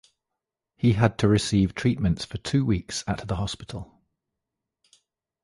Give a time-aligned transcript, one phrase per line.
[0.77, 4.01] He had to receive treatments for two weeks at the hospital.